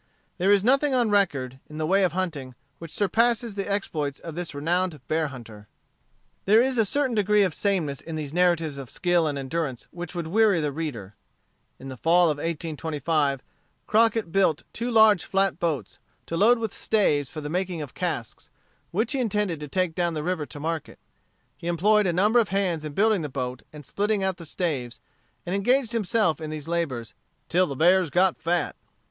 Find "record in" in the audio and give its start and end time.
1.11-1.77